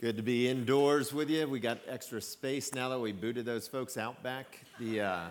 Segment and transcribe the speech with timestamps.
[0.00, 1.48] Good to be indoors with you.
[1.48, 4.60] We got extra space now that we booted those folks out back.
[4.78, 5.26] The uh,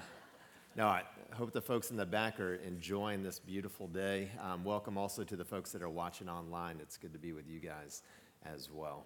[0.76, 4.30] no, I hope the folks in the back are enjoying this beautiful day.
[4.44, 6.80] Um, welcome also to the folks that are watching online.
[6.82, 8.02] It's good to be with you guys
[8.46, 9.06] as well.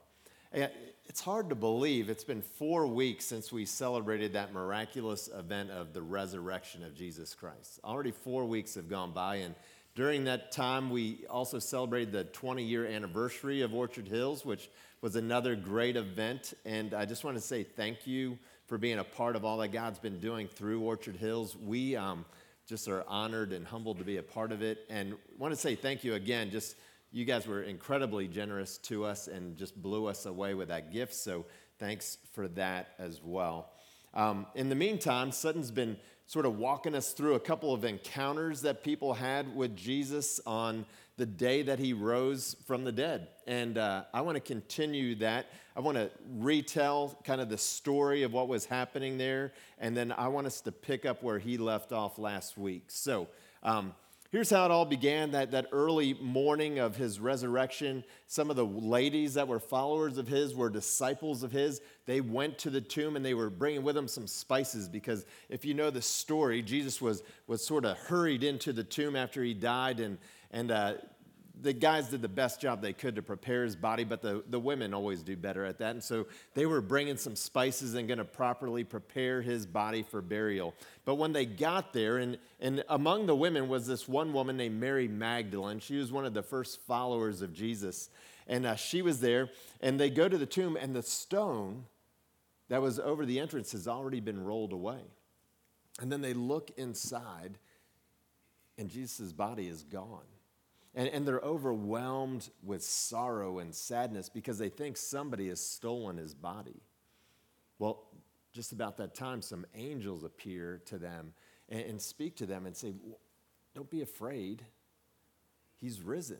[0.51, 5.93] It's hard to believe it's been four weeks since we celebrated that miraculous event of
[5.93, 7.79] the resurrection of Jesus Christ.
[7.83, 9.53] Already four weeks have gone by, and
[9.93, 14.69] during that time, we also celebrated the 20 year anniversary of Orchard Hills, which
[15.01, 16.53] was another great event.
[16.65, 18.37] And I just want to say thank you
[18.67, 21.57] for being a part of all that God's been doing through Orchard Hills.
[21.57, 22.23] We um,
[22.67, 24.85] just are honored and humbled to be a part of it.
[24.89, 26.51] And want to say thank you again.
[26.51, 26.75] Just
[27.11, 31.13] you guys were incredibly generous to us and just blew us away with that gift.
[31.15, 31.45] So
[31.79, 33.71] thanks for that as well.
[34.13, 35.97] Um, in the meantime, Sutton's been
[36.31, 40.85] sort of walking us through a couple of encounters that people had with Jesus on
[41.17, 43.27] the day that he rose from the dead.
[43.47, 45.47] And uh, I want to continue that.
[45.75, 49.51] I want to retell kind of the story of what was happening there.
[49.77, 52.85] And then I want us to pick up where he left off last week.
[52.87, 53.27] So,
[53.61, 53.93] um,
[54.31, 58.05] Here's how it all began that, that early morning of his resurrection.
[58.27, 61.81] Some of the ladies that were followers of his were disciples of his.
[62.05, 65.65] They went to the tomb and they were bringing with them some spices because if
[65.65, 69.53] you know the story, Jesus was, was sort of hurried into the tomb after he
[69.53, 70.17] died and,
[70.51, 70.93] and uh,
[71.61, 74.59] the guys did the best job they could to prepare his body, but the, the
[74.59, 75.91] women always do better at that.
[75.91, 80.21] And so they were bringing some spices and going to properly prepare his body for
[80.21, 80.73] burial.
[81.05, 84.79] But when they got there, and, and among the women was this one woman named
[84.79, 85.79] Mary Magdalene.
[85.79, 88.09] She was one of the first followers of Jesus.
[88.47, 89.49] And uh, she was there,
[89.81, 91.85] and they go to the tomb, and the stone
[92.69, 95.01] that was over the entrance has already been rolled away.
[96.01, 97.59] And then they look inside,
[98.77, 100.25] and Jesus' body is gone.
[100.93, 106.33] And, and they're overwhelmed with sorrow and sadness because they think somebody has stolen his
[106.33, 106.81] body.
[107.79, 108.03] Well,
[108.51, 111.33] just about that time, some angels appear to them
[111.69, 112.93] and, and speak to them and say,
[113.73, 114.63] Don't be afraid.
[115.79, 116.37] He's risen.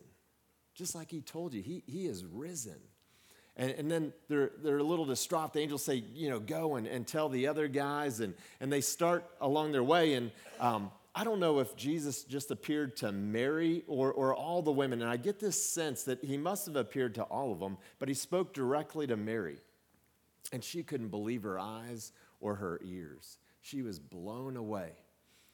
[0.75, 2.78] Just like he told you, he, he is risen.
[3.58, 5.52] And, and, then they're, they're a little distraught.
[5.52, 8.22] The angels say, you know, go and, and tell the other guys.
[8.22, 10.14] And, and they start along their way.
[10.14, 14.72] And um, I don't know if Jesus just appeared to Mary or, or all the
[14.72, 17.78] women, and I get this sense that he must have appeared to all of them,
[18.00, 19.58] but he spoke directly to Mary.
[20.54, 23.38] And she couldn't believe her eyes or her ears.
[23.62, 24.92] She was blown away.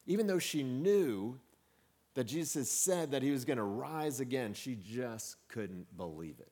[0.05, 1.39] Even though she knew
[2.13, 6.51] that Jesus said that he was going to rise again, she just couldn't believe it.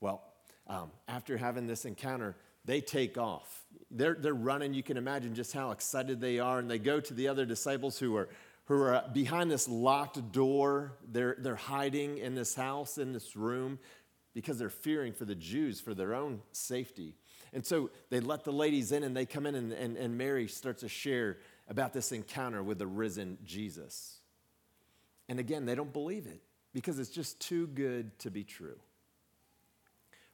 [0.00, 0.22] Well,
[0.66, 3.64] um, after having this encounter, they take off.
[3.90, 4.74] They're, they're running.
[4.74, 6.58] You can imagine just how excited they are.
[6.58, 8.28] And they go to the other disciples who are,
[8.66, 10.92] who are behind this locked door.
[11.10, 13.78] They're, they're hiding in this house, in this room,
[14.34, 17.16] because they're fearing for the Jews, for their own safety.
[17.52, 20.46] And so they let the ladies in and they come in, and, and, and Mary
[20.46, 21.38] starts to share
[21.68, 24.18] about this encounter with the risen Jesus.
[25.28, 26.40] And again, they don't believe it
[26.72, 28.78] because it's just too good to be true.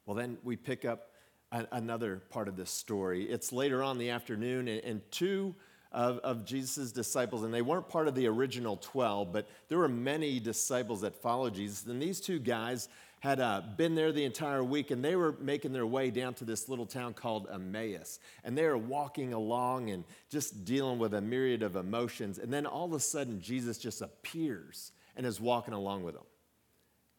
[0.04, 1.10] Well, then we pick up
[1.53, 3.25] another part of this story.
[3.25, 5.55] It's later on the afternoon, and, two
[5.93, 9.89] of, of Jesus' disciples, and they weren't part of the original 12, but there were
[9.89, 11.87] many disciples that followed Jesus.
[11.87, 12.89] And these two guys
[13.21, 16.45] had uh, been there the entire week, and they were making their way down to
[16.45, 18.19] this little town called Emmaus.
[18.45, 22.39] And they were walking along and just dealing with a myriad of emotions.
[22.39, 26.25] And then all of a sudden, Jesus just appears and is walking along with them.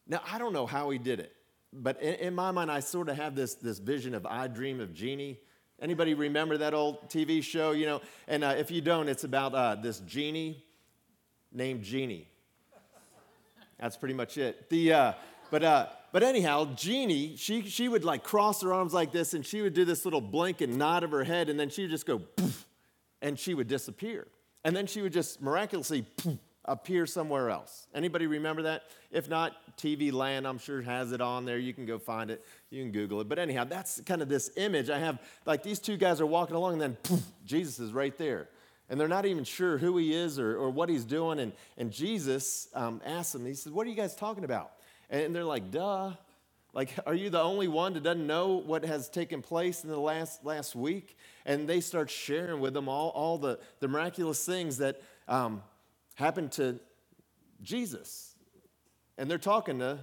[0.06, 1.32] Now, I don't know how he did it
[1.72, 4.80] but in, in, my mind, I sort of have this, this vision of I Dream
[4.80, 5.38] of Jeannie.
[5.80, 7.72] Anybody remember that old TV show?
[7.72, 10.64] You know, and uh, if you don't, it's about uh, this genie
[11.52, 12.28] named Jeannie.
[13.78, 14.68] That's pretty much it.
[14.70, 15.12] The, uh,
[15.50, 19.46] but, uh, but anyhow, Jeannie, she, she would like cross her arms like this and
[19.46, 21.90] she would do this little blink and nod of her head and then she would
[21.90, 22.22] just go
[23.22, 24.26] and she would disappear.
[24.64, 27.86] And then she would just miraculously poof, appear somewhere else.
[27.94, 28.84] Anybody remember that?
[29.10, 31.58] If not, TV Land, I'm sure has it on there.
[31.58, 32.44] You can go find it.
[32.70, 33.28] You can Google it.
[33.28, 35.18] But anyhow, that's kind of this image I have.
[35.46, 38.48] Like these two guys are walking along, and then poof, Jesus is right there.
[38.90, 41.40] And they're not even sure who he is or, or what he's doing.
[41.40, 44.72] And, and Jesus um, asks them, he says, What are you guys talking about?
[45.10, 46.12] And they're like, Duh.
[46.74, 49.98] Like, are you the only one that doesn't know what has taken place in the
[49.98, 51.16] last, last week?
[51.46, 55.62] And they start sharing with them all, all the, the miraculous things that um,
[56.18, 56.80] happened to
[57.62, 58.34] Jesus.
[59.16, 60.00] And they're talking to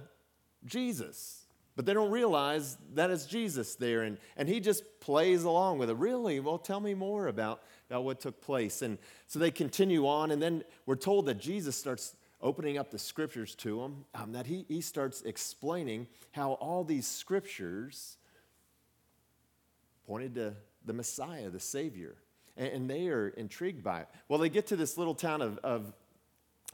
[0.64, 1.44] Jesus.
[1.76, 4.02] But they don't realize that it's Jesus there.
[4.02, 5.96] And, and he just plays along with it.
[5.96, 6.40] Really?
[6.40, 8.80] Well, tell me more about, about what took place.
[8.80, 8.96] And
[9.26, 10.30] so they continue on.
[10.30, 14.46] And then we're told that Jesus starts opening up the scriptures to them, um, that
[14.46, 18.16] he, he starts explaining how all these scriptures
[20.06, 20.54] pointed to
[20.86, 22.16] the Messiah, the Savior.
[22.56, 24.08] And, and they are intrigued by it.
[24.28, 25.92] Well, they get to this little town of, of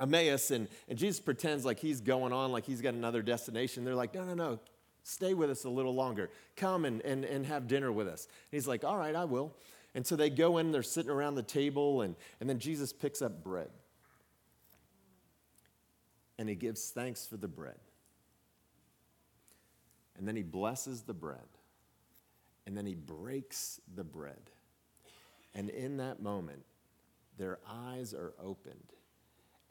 [0.02, 3.84] Emmaus, and, and Jesus pretends like he's going on, like he's got another destination.
[3.84, 4.58] They're like, no, no, no,
[5.04, 6.30] stay with us a little longer.
[6.56, 8.26] Come and, and, and have dinner with us.
[8.26, 9.54] And he's like, all right, I will.
[9.94, 13.22] And so they go in, they're sitting around the table, and, and then Jesus picks
[13.22, 13.70] up bread.
[16.38, 17.78] And he gives thanks for the bread.
[20.18, 21.38] And then he blesses the bread.
[22.66, 24.50] And then he breaks the bread.
[25.54, 26.64] And in that moment,
[27.38, 28.92] their eyes are opened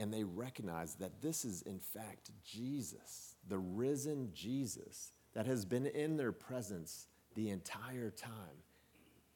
[0.02, 5.86] and they recognize that this is, in fact, Jesus, the risen Jesus that has been
[5.86, 7.06] in their presence
[7.36, 8.58] the entire time.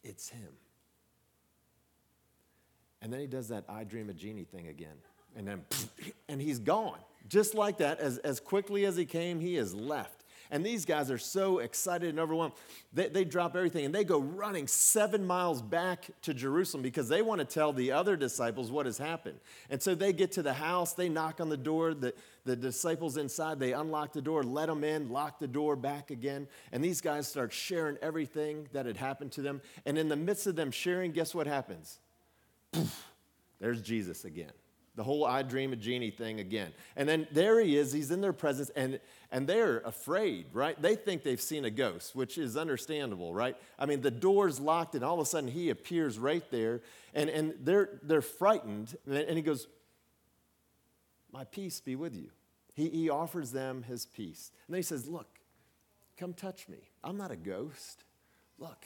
[0.03, 0.49] It's him.
[2.99, 4.97] And then he does that I dream a genie thing again.
[5.35, 5.65] And then,
[6.29, 6.97] and he's gone.
[7.27, 10.24] Just like that, as, as quickly as he came, he is left.
[10.51, 12.53] And these guys are so excited and overwhelmed.
[12.93, 17.21] They, they drop everything and they go running seven miles back to Jerusalem because they
[17.21, 19.39] want to tell the other disciples what has happened.
[19.69, 22.13] And so they get to the house, they knock on the door, the,
[22.45, 26.47] the disciples inside, they unlock the door, let them in, lock the door back again.
[26.71, 29.61] And these guys start sharing everything that had happened to them.
[29.85, 31.99] And in the midst of them sharing, guess what happens?
[32.71, 33.11] Poof,
[33.59, 34.51] there's Jesus again
[34.95, 36.71] the whole I dream a genie thing again.
[36.95, 38.99] And then there he is, he's in their presence, and,
[39.31, 40.81] and they're afraid, right?
[40.81, 43.57] They think they've seen a ghost, which is understandable, right?
[43.77, 46.81] I mean, the door's locked, and all of a sudden he appears right there,
[47.13, 48.95] and, and they're, they're frightened.
[49.05, 49.67] And he goes,
[51.31, 52.29] My peace be with you.
[52.73, 54.51] He, he offers them his peace.
[54.67, 55.39] And then he says, Look,
[56.17, 56.89] come touch me.
[57.03, 58.03] I'm not a ghost.
[58.57, 58.85] Look,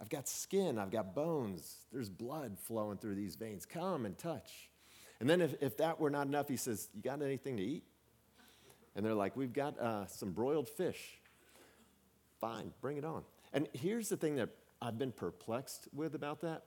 [0.00, 3.66] I've got skin, I've got bones, there's blood flowing through these veins.
[3.66, 4.70] Come and touch.
[5.22, 7.84] And then if, if that were not enough, he says, You got anything to eat?
[8.96, 10.98] And they're like, We've got uh, some broiled fish.
[12.40, 13.22] Fine, bring it on.
[13.52, 14.48] And here's the thing that
[14.82, 16.64] I've been perplexed with about that.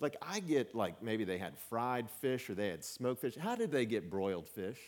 [0.00, 3.36] Like, I get, like, maybe they had fried fish or they had smoked fish.
[3.36, 4.80] How did they get broiled fish?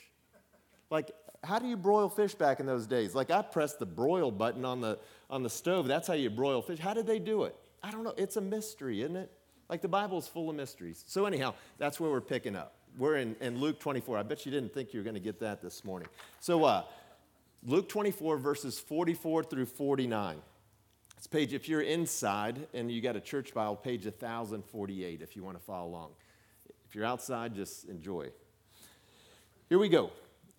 [0.91, 1.13] Like,
[1.45, 3.15] how do you broil fish back in those days?
[3.15, 4.99] Like, I pressed the broil button on the,
[5.31, 5.87] on the stove.
[5.87, 6.81] That's how you broil fish.
[6.81, 7.55] How did they do it?
[7.81, 8.15] I don't know.
[8.17, 9.31] It's a mystery, isn't it?
[9.73, 11.03] Like the Bible's full of mysteries.
[11.07, 12.75] So, anyhow, that's where we're picking up.
[12.99, 14.19] We're in, in Luke 24.
[14.19, 16.09] I bet you didn't think you were going to get that this morning.
[16.41, 16.83] So, uh,
[17.65, 20.37] Luke 24, verses 44 through 49.
[21.17, 25.43] It's page, if you're inside and you got a church Bible, page 1048 if you
[25.43, 26.11] want to follow along.
[26.87, 28.29] If you're outside, just enjoy.
[29.71, 30.11] Here we go.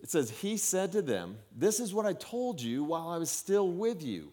[0.02, 3.30] It says, He said to them, This is what I told you while I was
[3.30, 4.32] still with you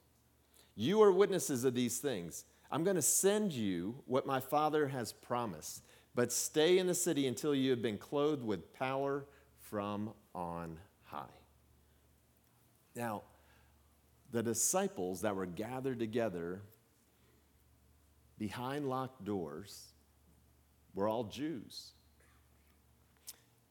[0.81, 2.43] You are witnesses of these things.
[2.71, 5.83] I'm going to send you what my Father has promised,
[6.15, 9.23] but stay in the city until you have been clothed with power
[9.59, 11.37] from on high.
[12.95, 13.21] Now,
[14.31, 16.63] the disciples that were gathered together
[18.39, 19.93] behind locked doors
[20.95, 21.91] were all Jews.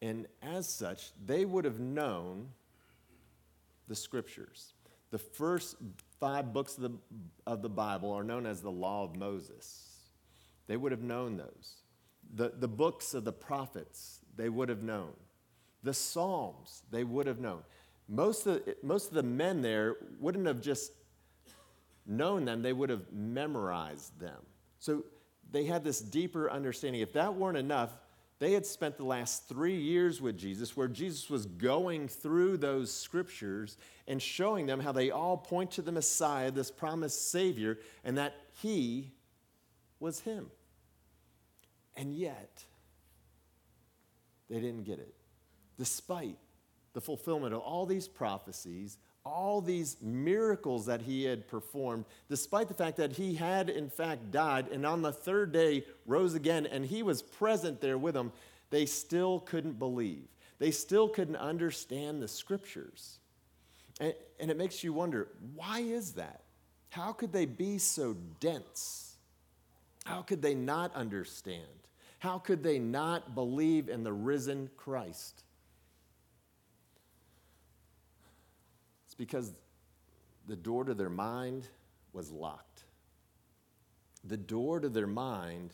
[0.01, 2.51] And as such, they would have known
[3.89, 4.71] the scriptures.
[5.09, 5.75] The first
[6.21, 6.91] five books of the,
[7.45, 9.97] of the Bible are known as the Law of Moses.
[10.67, 11.81] They would have known those.
[12.35, 15.11] The, the books of the prophets, they would have known.
[15.83, 17.63] The Psalms, they would have known.
[18.07, 20.93] Most of, most of the men there wouldn't have just
[22.05, 24.37] known them, they would have memorized them.
[24.79, 25.03] So
[25.51, 27.01] they had this deeper understanding.
[27.01, 27.89] If that weren't enough,
[28.41, 32.91] they had spent the last three years with Jesus, where Jesus was going through those
[32.91, 38.17] scriptures and showing them how they all point to the Messiah, this promised Savior, and
[38.17, 39.11] that He
[39.99, 40.49] was Him.
[41.95, 42.63] And yet,
[44.49, 45.13] they didn't get it.
[45.77, 46.39] Despite
[46.93, 52.73] the fulfillment of all these prophecies, all these miracles that he had performed, despite the
[52.73, 56.85] fact that he had in fact died and on the third day rose again and
[56.85, 58.31] he was present there with them,
[58.69, 60.27] they still couldn't believe.
[60.59, 63.19] They still couldn't understand the scriptures.
[63.99, 66.41] And, and it makes you wonder why is that?
[66.89, 69.15] How could they be so dense?
[70.05, 71.61] How could they not understand?
[72.19, 75.43] How could they not believe in the risen Christ?
[79.21, 79.51] Because
[80.47, 81.67] the door to their mind
[82.11, 82.85] was locked.
[84.23, 85.73] the door to their mind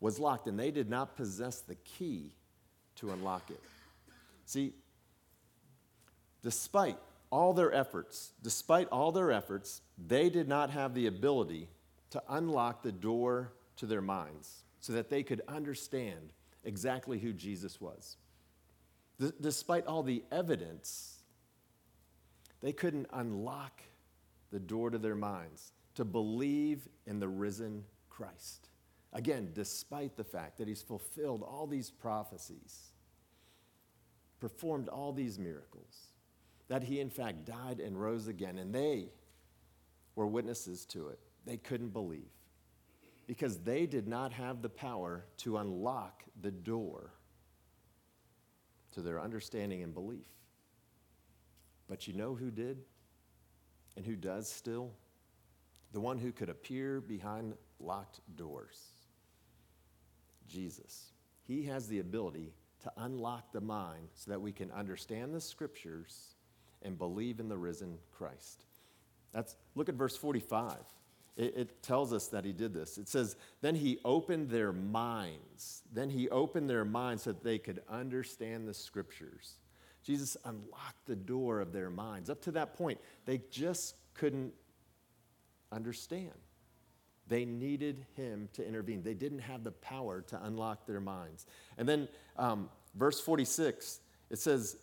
[0.00, 2.30] was locked, and they did not possess the key
[2.96, 3.60] to unlock it.
[4.44, 4.74] See,
[6.42, 6.98] despite
[7.30, 11.70] all their efforts, despite all their efforts, they did not have the ability
[12.10, 17.80] to unlock the door to their minds so that they could understand exactly who Jesus
[17.80, 18.18] was.
[19.18, 21.23] D- despite all the evidence,
[22.64, 23.82] they couldn't unlock
[24.50, 28.70] the door to their minds to believe in the risen Christ.
[29.12, 32.92] Again, despite the fact that he's fulfilled all these prophecies,
[34.40, 36.08] performed all these miracles,
[36.68, 39.10] that he in fact died and rose again, and they
[40.14, 41.18] were witnesses to it.
[41.44, 42.32] They couldn't believe
[43.26, 47.10] because they did not have the power to unlock the door
[48.92, 50.24] to their understanding and belief.
[51.88, 52.78] But you know who did
[53.96, 54.92] and who does still?
[55.92, 58.94] The one who could appear behind locked doors
[60.48, 61.12] Jesus.
[61.42, 66.34] He has the ability to unlock the mind so that we can understand the scriptures
[66.82, 68.64] and believe in the risen Christ.
[69.32, 70.76] That's, look at verse 45.
[71.36, 72.96] It, it, tells us that he did this.
[72.98, 75.82] It says, Then he opened their minds.
[75.92, 79.54] Then he opened their minds so that they could understand the scriptures.
[80.04, 82.28] Jesus unlocked the door of their minds.
[82.28, 84.52] Up to that point, they just couldn't
[85.72, 86.32] understand.
[87.26, 89.02] They needed him to intervene.
[89.02, 91.46] They didn't have the power to unlock their minds.
[91.78, 94.76] And then, um, verse 46, it says,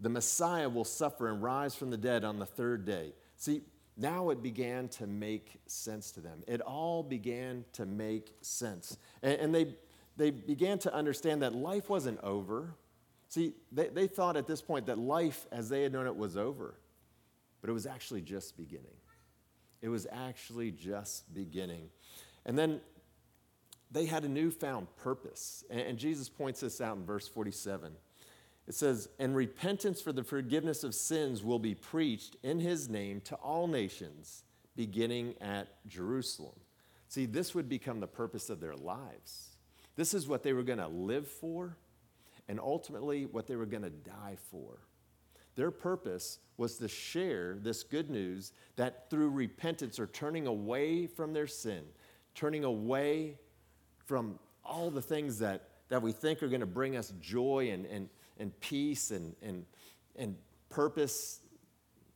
[0.00, 3.14] The Messiah will suffer and rise from the dead on the third day.
[3.36, 3.62] See,
[3.96, 6.44] now it began to make sense to them.
[6.46, 8.96] It all began to make sense.
[9.22, 9.74] And, and they,
[10.16, 12.76] they began to understand that life wasn't over.
[13.32, 16.36] See, they, they thought at this point that life as they had known it was
[16.36, 16.74] over,
[17.62, 18.92] but it was actually just beginning.
[19.80, 21.88] It was actually just beginning.
[22.44, 22.82] And then
[23.90, 25.64] they had a newfound purpose.
[25.70, 27.92] And, and Jesus points this out in verse 47.
[28.68, 33.22] It says, And repentance for the forgiveness of sins will be preached in his name
[33.22, 34.44] to all nations,
[34.76, 36.60] beginning at Jerusalem.
[37.08, 39.56] See, this would become the purpose of their lives.
[39.96, 41.78] This is what they were going to live for,
[42.52, 44.80] and ultimately what they were going to die for.
[45.54, 51.32] Their purpose was to share this good news that through repentance or turning away from
[51.32, 51.82] their sin,
[52.34, 53.38] turning away
[54.04, 57.86] from all the things that, that we think are going to bring us joy and,
[57.86, 59.64] and, and peace and, and,
[60.16, 60.36] and
[60.68, 61.40] purpose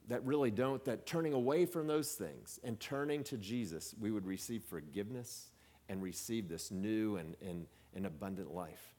[0.09, 4.26] that really don't, that turning away from those things and turning to Jesus, we would
[4.26, 5.49] receive forgiveness
[5.88, 8.96] and receive this new and, and, and abundant life.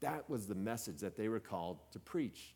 [0.00, 2.54] That was the message that they were called to preach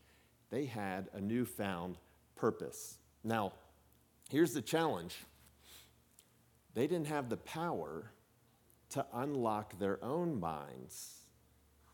[0.55, 1.99] they had a newfound
[2.37, 2.99] purpose.
[3.25, 3.55] Now,
[4.31, 5.17] here's the challenge
[6.75, 8.13] they didn't have the power
[8.91, 11.23] to unlock their own minds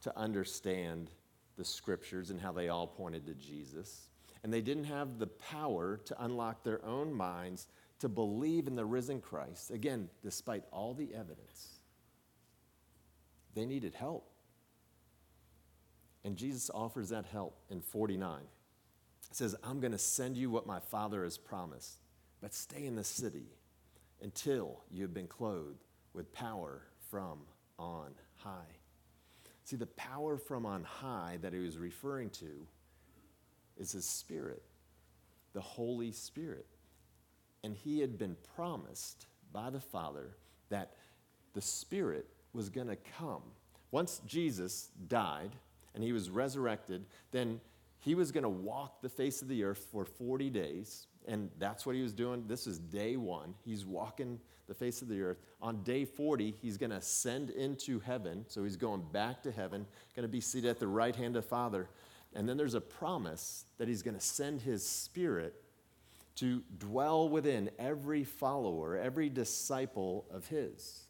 [0.02, 1.10] to understand
[1.56, 4.08] the scriptures and how they all pointed to Jesus.
[4.42, 7.66] And they didn't have the power to unlock their own minds
[8.00, 9.70] to believe in the risen Christ.
[9.70, 11.80] Again, despite all the evidence,
[13.54, 14.29] they needed help.
[16.24, 18.40] And Jesus offers that help in 49.
[19.28, 22.00] He says, I'm going to send you what my Father has promised,
[22.40, 23.46] but stay in the city
[24.20, 27.38] until you have been clothed with power from
[27.78, 28.76] on high.
[29.64, 32.66] See, the power from on high that he was referring to
[33.78, 34.62] is his Spirit,
[35.52, 36.66] the Holy Spirit.
[37.62, 40.36] And he had been promised by the Father
[40.70, 40.94] that
[41.54, 43.42] the Spirit was going to come.
[43.90, 45.50] Once Jesus died,
[45.94, 47.60] and he was resurrected, then
[48.00, 51.06] he was going to walk the face of the earth for 40 days.
[51.28, 52.44] And that's what he was doing.
[52.46, 53.54] This is day one.
[53.64, 55.38] He's walking the face of the earth.
[55.60, 58.44] On day 40, he's going to ascend into heaven.
[58.48, 61.44] So he's going back to heaven, going to be seated at the right hand of
[61.44, 61.90] Father.
[62.34, 65.54] And then there's a promise that he's going to send his spirit
[66.36, 71.06] to dwell within every follower, every disciple of his.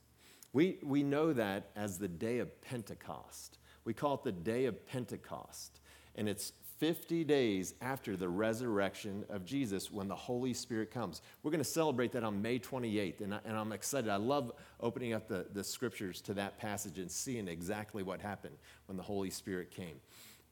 [0.53, 3.59] We, we know that as the day of Pentecost.
[3.85, 5.81] We call it the day of Pentecost.
[6.15, 11.21] And it's 50 days after the resurrection of Jesus when the Holy Spirit comes.
[11.43, 14.09] We're going to celebrate that on May 28th, and, I, and I'm excited.
[14.09, 18.57] I love opening up the, the scriptures to that passage and seeing exactly what happened
[18.87, 19.97] when the Holy Spirit came.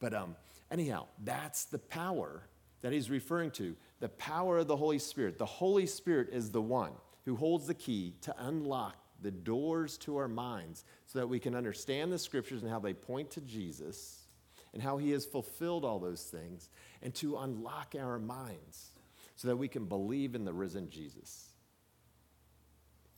[0.00, 0.36] But um,
[0.70, 2.42] anyhow, that's the power
[2.82, 5.38] that he's referring to the power of the Holy Spirit.
[5.38, 6.92] The Holy Spirit is the one
[7.24, 11.54] who holds the key to unlock the doors to our minds so that we can
[11.54, 14.26] understand the scriptures and how they point to Jesus
[14.72, 16.68] and how he has fulfilled all those things
[17.02, 18.90] and to unlock our minds
[19.36, 21.52] so that we can believe in the risen Jesus.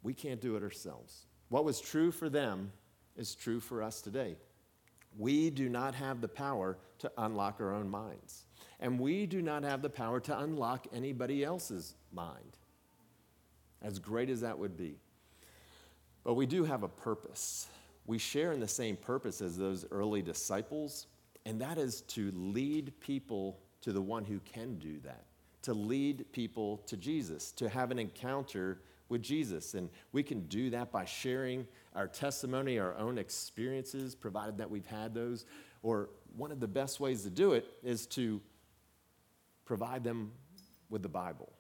[0.03, 1.27] We can't do it ourselves.
[1.49, 2.73] What was true for them
[3.17, 4.37] is true for us today.
[5.19, 8.45] We do not have the power to unlock our own minds.
[8.79, 12.57] And we do not have the power to unlock anybody else's mind,
[13.83, 14.97] as great as that would be.
[16.25, 17.69] But we do have a purpose.
[18.07, 21.07] We share in the same purpose as those early disciples,
[21.47, 25.25] and that is to lead people to the one who can do that,
[25.63, 29.75] to lead people to Jesus, to have an encounter with Jesus.
[29.75, 34.87] And we can do that by sharing our testimony, our own experiences, provided that we've
[34.87, 35.47] had those.
[35.83, 38.41] Or one of the best ways to do it is to
[39.65, 40.33] provide them
[40.89, 41.53] with the Bible.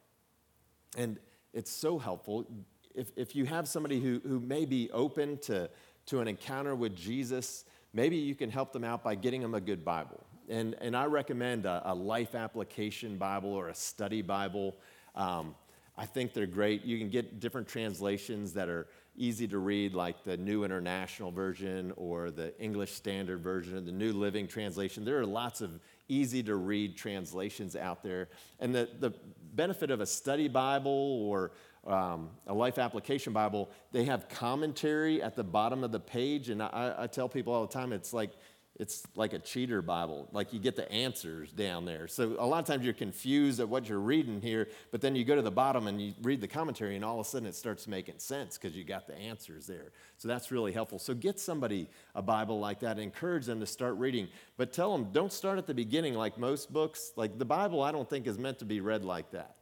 [0.96, 1.18] And
[1.52, 2.46] it's so helpful.
[2.94, 5.70] If, if you have somebody who, who may be open to,
[6.06, 9.60] to an encounter with Jesus, maybe you can help them out by getting them a
[9.60, 10.24] good Bible.
[10.48, 14.76] And, and I recommend a, a life application Bible or a study Bible.
[15.14, 15.54] Um,
[15.96, 16.84] I think they're great.
[16.84, 21.92] You can get different translations that are easy to read, like the New International Version
[21.96, 25.04] or the English Standard Version or the New Living Translation.
[25.04, 25.78] There are lots of
[26.08, 28.28] easy to read translations out there.
[28.60, 29.12] And the, the
[29.54, 31.52] benefit of a study Bible or
[31.86, 36.50] um, a life application Bible, they have commentary at the bottom of the page.
[36.50, 38.32] And I, I tell people all the time, it's like
[38.80, 40.26] it's like a cheater Bible.
[40.32, 42.08] Like you get the answers down there.
[42.08, 45.22] So a lot of times you're confused at what you're reading here, but then you
[45.22, 47.54] go to the bottom and you read the commentary, and all of a sudden it
[47.54, 49.92] starts making sense because you got the answers there.
[50.16, 50.98] So that's really helpful.
[50.98, 55.12] So get somebody a Bible like that, encourage them to start reading, but tell them
[55.12, 57.12] don't start at the beginning like most books.
[57.16, 59.56] Like the Bible, I don't think is meant to be read like that.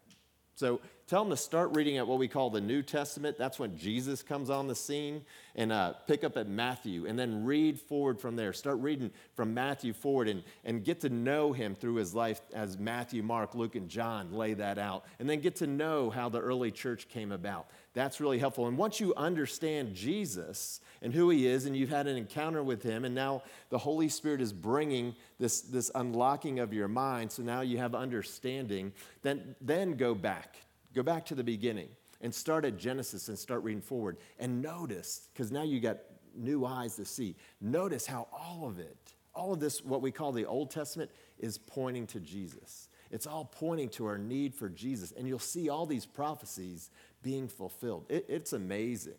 [0.54, 3.38] So tell them to start reading at what we call the New Testament.
[3.38, 5.22] That's when Jesus comes on the scene.
[5.56, 8.52] And uh, pick up at Matthew and then read forward from there.
[8.52, 12.78] Start reading from Matthew forward and, and get to know him through his life as
[12.78, 15.04] Matthew, Mark, Luke, and John lay that out.
[15.18, 17.68] And then get to know how the early church came about.
[17.94, 18.68] That's really helpful.
[18.68, 22.82] And once you understand Jesus and who he is, and you've had an encounter with
[22.82, 27.42] him, and now the Holy Spirit is bringing this, this unlocking of your mind, so
[27.42, 28.92] now you have understanding,
[29.22, 30.58] then, then go back.
[30.94, 31.88] Go back to the beginning
[32.20, 34.16] and start at Genesis and start reading forward.
[34.38, 35.98] And notice, because now you got
[36.34, 38.96] new eyes to see, notice how all of it,
[39.34, 42.88] all of this, what we call the Old Testament, is pointing to Jesus.
[43.10, 45.12] It's all pointing to our need for Jesus.
[45.12, 46.90] And you'll see all these prophecies
[47.22, 48.06] being fulfilled.
[48.08, 49.14] It, it's amazing.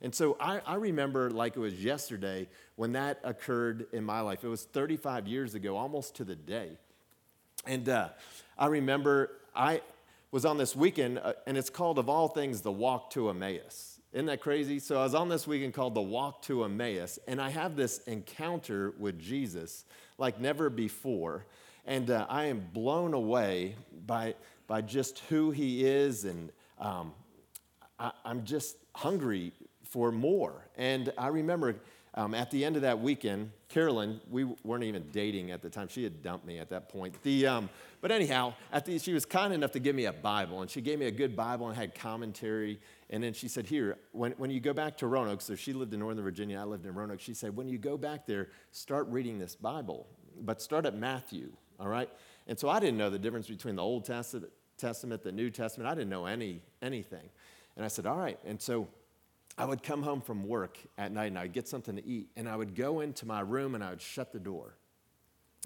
[0.00, 4.44] And so I, I, remember like it was yesterday when that occurred in my life.
[4.44, 6.78] It was 35 years ago, almost to the day.
[7.66, 8.08] And uh,
[8.58, 9.82] I remember I
[10.34, 14.00] was on this weekend, uh, and it's called, of all things, the Walk to Emmaus.
[14.12, 14.80] Isn't that crazy?
[14.80, 17.98] So I was on this weekend called the Walk to Emmaus, and I have this
[17.98, 19.84] encounter with Jesus
[20.18, 21.46] like never before.
[21.86, 24.34] And uh, I am blown away by,
[24.66, 27.12] by just who he is and um,
[28.00, 29.52] I, am just hungry
[29.84, 30.66] for more.
[30.76, 31.76] And I remember
[32.14, 35.88] um, at the end of that weekend, Carolyn, we weren't even dating at the time.
[35.88, 37.20] She had dumped me at that point.
[37.24, 37.68] The, um,
[38.00, 41.00] but anyhow, the, she was kind enough to give me a Bible, and she gave
[41.00, 42.78] me a good Bible and had commentary.
[43.10, 45.92] And then she said, Here, when, when you go back to Roanoke, so she lived
[45.92, 49.08] in Northern Virginia, I lived in Roanoke, she said, When you go back there, start
[49.08, 50.06] reading this Bible,
[50.42, 52.08] but start at Matthew, all right?
[52.46, 55.90] And so I didn't know the difference between the Old Testament, Testament the New Testament.
[55.90, 57.28] I didn't know any, anything.
[57.74, 58.38] And I said, All right.
[58.46, 58.86] And so
[59.56, 62.28] I would come home from work at night and I'd get something to eat.
[62.36, 64.74] And I would go into my room and I would shut the door.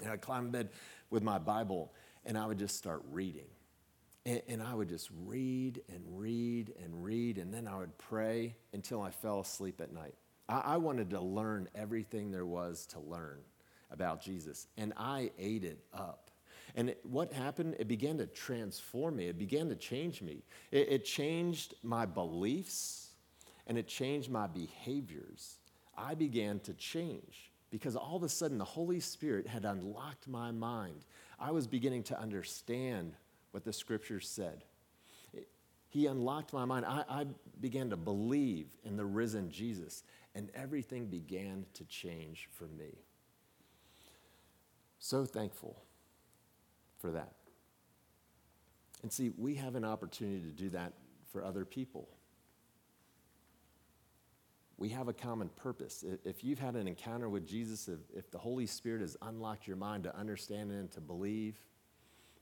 [0.01, 0.69] And I'd climb in bed
[1.09, 1.91] with my Bible
[2.25, 3.47] and I would just start reading.
[4.25, 7.39] And, and I would just read and read and read.
[7.39, 10.13] And then I would pray until I fell asleep at night.
[10.47, 13.39] I, I wanted to learn everything there was to learn
[13.89, 14.67] about Jesus.
[14.77, 16.29] And I ate it up.
[16.75, 17.75] And what happened?
[17.79, 20.43] It began to transform me, it began to change me.
[20.71, 23.08] It, it changed my beliefs
[23.69, 25.59] and it changed my behaviors.
[25.95, 30.51] I began to change because all of a sudden the Holy Spirit had unlocked my
[30.51, 31.05] mind.
[31.39, 33.13] I was beginning to understand
[33.51, 34.63] what the scriptures said.
[35.87, 36.85] he unlocked my mind.
[36.85, 37.25] I, I
[37.61, 40.03] began to believe in the risen Jesus,
[40.33, 43.05] and everything began to change for me.
[44.97, 45.81] So thankful
[46.97, 47.33] for that.
[49.03, 50.93] And see, we have an opportunity to do that
[51.31, 52.09] for other people.
[54.79, 56.03] We have a common purpose.
[56.23, 59.77] If you've had an encounter with Jesus, if, if the Holy Spirit has unlocked your
[59.77, 61.55] mind to understand and to believe,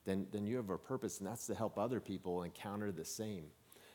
[0.05, 3.45] then, then you have a purpose, and that's to help other people encounter the same.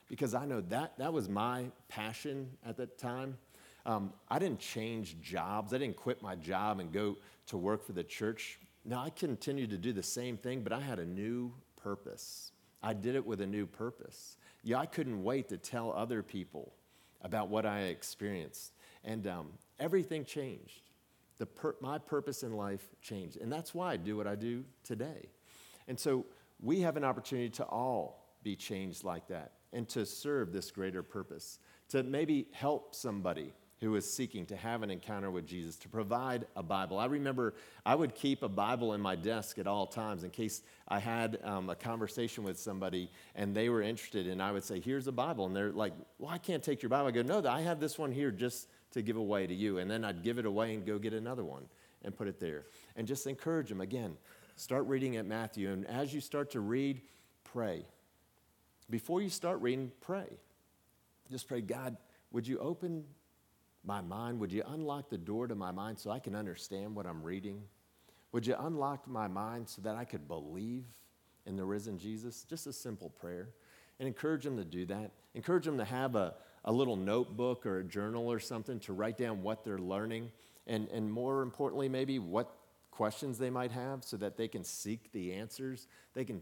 [0.09, 3.38] Because I know that, that was my passion at that time.
[3.87, 7.92] Um, I didn't change jobs, I didn't quit my job and go to work for
[7.92, 11.52] the church now, I continued to do the same thing, but I had a new
[11.76, 12.50] purpose.
[12.83, 14.37] I did it with a new purpose.
[14.64, 16.72] Yeah, I couldn't wait to tell other people
[17.22, 18.72] about what I experienced.
[19.04, 20.90] And um, everything changed.
[21.38, 23.37] The pur- my purpose in life changed.
[23.38, 25.28] And that's why I do what I do today.
[25.88, 26.26] And so
[26.61, 31.02] we have an opportunity to all be changed like that and to serve this greater
[31.02, 31.58] purpose,
[31.88, 36.46] to maybe help somebody who is seeking to have an encounter with Jesus, to provide
[36.54, 37.00] a Bible.
[37.00, 40.62] I remember I would keep a Bible in my desk at all times in case
[40.86, 44.78] I had um, a conversation with somebody and they were interested, and I would say,
[44.78, 45.46] Here's a Bible.
[45.46, 47.08] And they're like, Well, I can't take your Bible.
[47.08, 49.78] I go, No, I have this one here just to give away to you.
[49.78, 51.64] And then I'd give it away and go get another one
[52.04, 52.66] and put it there.
[52.94, 54.16] And just encourage them again.
[54.54, 55.72] Start reading at Matthew.
[55.72, 57.00] And as you start to read,
[57.42, 57.84] pray.
[58.88, 60.28] Before you start reading, pray.
[61.32, 61.96] Just pray, God,
[62.30, 63.04] would you open
[63.84, 64.38] my mind?
[64.40, 67.62] Would you unlock the door to my mind so I can understand what I'm reading?
[68.32, 70.84] Would you unlock my mind so that I could believe
[71.46, 72.44] in the risen Jesus?
[72.48, 73.48] Just a simple prayer.
[73.98, 75.10] And encourage them to do that.
[75.34, 79.18] Encourage them to have a, a little notebook or a journal or something to write
[79.18, 80.30] down what they're learning.
[80.66, 82.54] And, and more importantly, maybe what
[82.90, 85.88] questions they might have so that they can seek the answers.
[86.14, 86.40] They can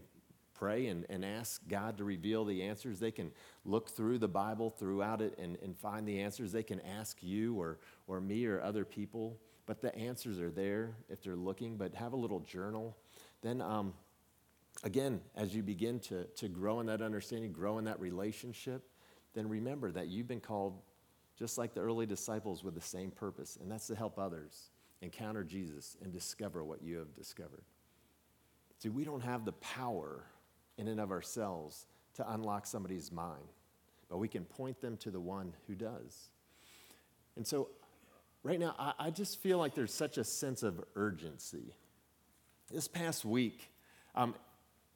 [0.61, 2.99] pray and, and ask God to reveal the answers.
[2.99, 3.31] They can
[3.65, 6.51] look through the Bible throughout it and, and find the answers.
[6.51, 10.93] They can ask you or, or me or other people, but the answers are there
[11.09, 11.77] if they're looking.
[11.77, 12.95] But have a little journal.
[13.41, 13.95] Then, um,
[14.83, 18.83] again, as you begin to, to grow in that understanding, grow in that relationship,
[19.33, 20.79] then remember that you've been called
[21.39, 24.69] just like the early disciples with the same purpose, and that's to help others
[25.01, 27.63] encounter Jesus and discover what you have discovered.
[28.77, 30.25] See, we don't have the power
[30.81, 33.53] in and of ourselves to unlock somebody's mind,
[34.09, 36.29] but we can point them to the one who does.
[37.37, 37.69] And so,
[38.43, 41.75] right now, I, I just feel like there's such a sense of urgency.
[42.73, 43.69] This past week,
[44.15, 44.33] um,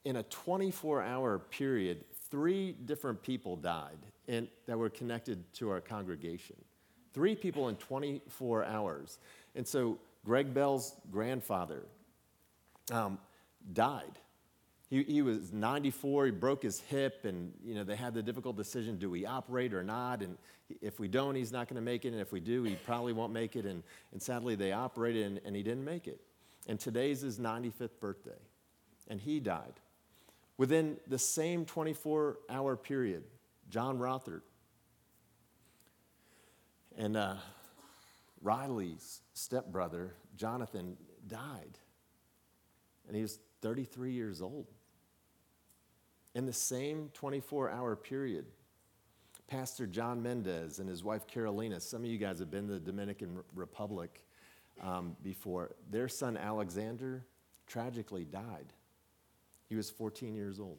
[0.04, 5.82] in a 24 hour period, three different people died in, that were connected to our
[5.82, 6.56] congregation.
[7.14, 9.20] Three people in 24 hours.
[9.56, 11.84] And so, Greg Bell's grandfather
[12.92, 13.20] um,
[13.74, 14.20] died
[14.90, 18.56] he, he was 94, he broke his hip, and you know, they had the difficult
[18.56, 20.22] decision do we operate or not?
[20.22, 20.38] And
[20.82, 23.14] if we don't, he's not going to make it, and if we do, he probably
[23.14, 23.66] won't make it.
[23.66, 26.22] And, and sadly, they operated, and, and he didn't make it.
[26.68, 28.32] And today's his 95th birthday,
[29.08, 29.74] and he died.
[30.58, 33.24] Within the same 24 hour period,
[33.70, 34.42] John Rothert
[36.98, 37.36] and uh,
[38.42, 41.78] Riley's stepbrother, Jonathan, died.
[43.08, 44.68] And he was 33 years old.
[46.34, 48.46] In the same 24 hour period,
[49.48, 52.80] Pastor John Mendez and his wife Carolina, some of you guys have been to the
[52.80, 54.24] Dominican Republic
[54.82, 57.26] um, before, their son Alexander
[57.68, 58.74] tragically died.
[59.70, 60.78] He was 14 years old.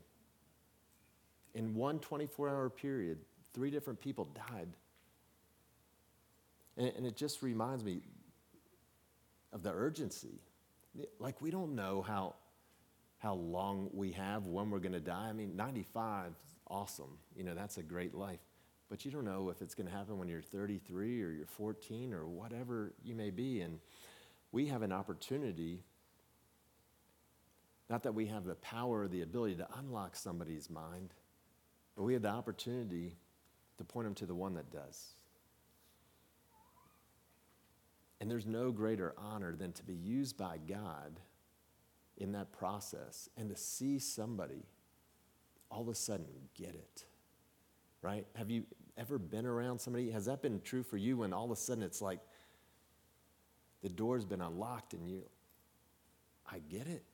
[1.55, 3.19] In one 24 hour period,
[3.55, 4.69] three different people died.
[6.77, 8.01] And, and it just reminds me
[9.53, 10.43] of the urgency.
[11.19, 12.35] Like, we don't know how
[13.18, 15.29] how long we have, when we're going to die.
[15.29, 16.33] I mean, 95
[16.68, 17.18] awesome.
[17.37, 18.40] You know, that's a great life.
[18.88, 22.12] But you don't know if it's going to happen when you're 33 or you're 14
[22.12, 23.61] or whatever you may be.
[23.61, 23.81] And
[24.52, 25.83] we have an opportunity,
[27.90, 31.14] not that we have the power or the ability to unlock somebody's mind,
[31.96, 33.16] but we have the opportunity
[33.79, 35.14] to point them to the one that does.
[38.20, 41.20] And there's no greater honor than to be used by God
[42.16, 44.64] in that process and to see somebody
[45.70, 47.05] all of a sudden get it,
[48.02, 48.26] right?
[48.35, 48.64] Have you
[48.96, 50.11] ever been around somebody?
[50.11, 52.20] Has that been true for you when all of a sudden it's like
[53.83, 55.22] the door's been unlocked and you,
[56.50, 57.05] I get it.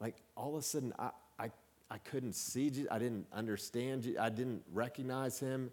[0.00, 1.50] Like all of a sudden I, I,
[1.90, 2.88] I couldn't see Jesus.
[2.90, 4.20] I didn't understand Jesus.
[4.20, 5.70] I didn't recognize him.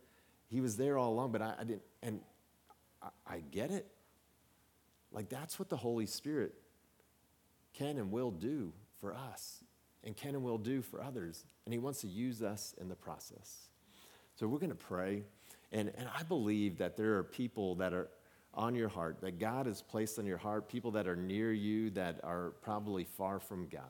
[0.49, 2.21] He was there all along, but I, I didn't, and
[3.01, 3.88] I, I get it.
[5.12, 6.53] Like that's what the Holy Spirit
[7.78, 9.63] can and will do for us
[10.04, 11.46] and can and will do for others.
[11.66, 13.68] And He wants to use us in the process.
[14.36, 15.24] So we're going to pray.
[15.72, 18.10] And, and I believe that there are people that are
[18.54, 21.90] on your heart, that God has placed on your heart, people that are near you
[21.92, 23.84] that are probably far from God.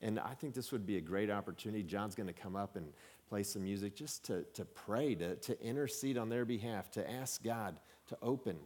[0.00, 1.84] And I think this would be a great opportunity.
[1.84, 2.92] John's going to come up and
[3.28, 7.42] play some music just to, to pray, to, to intercede on their behalf, to ask
[7.44, 8.56] God to open,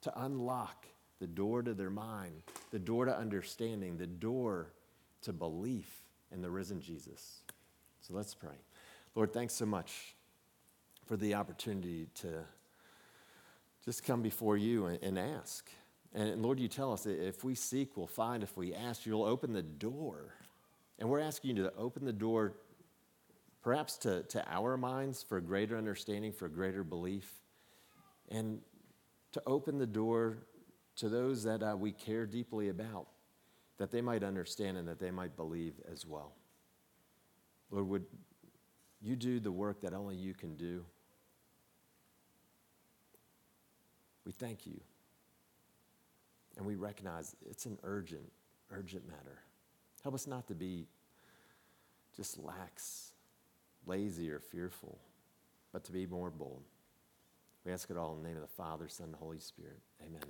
[0.00, 0.86] to unlock
[1.20, 4.72] the door to their mind, the door to understanding, the door
[5.22, 6.02] to belief
[6.32, 7.40] in the risen Jesus.
[8.00, 8.58] So let's pray.
[9.14, 10.14] Lord, thanks so much
[11.06, 12.44] for the opportunity to
[13.84, 15.70] just come before you and, and ask.
[16.14, 18.42] And Lord, you tell us that if we seek, we'll find.
[18.42, 20.34] If we ask, you'll open the door.
[20.98, 22.54] And we're asking you to open the door
[23.62, 27.30] perhaps to, to our minds for greater understanding, for greater belief,
[28.30, 28.60] and
[29.32, 30.38] to open the door
[30.96, 33.06] to those that uh, we care deeply about,
[33.78, 36.32] that they might understand and that they might believe as well.
[37.70, 38.04] Lord, would
[39.02, 40.84] you do the work that only you can do?
[44.24, 44.80] We thank you.
[46.56, 48.32] And we recognize it's an urgent,
[48.70, 49.40] urgent matter.
[50.02, 50.86] Help us not to be
[52.16, 53.12] just lax,
[53.86, 54.98] lazy, or fearful,
[55.72, 56.62] but to be more bold.
[57.64, 59.80] We ask it all in the name of the Father, Son, and Holy Spirit.
[60.00, 60.22] Amen.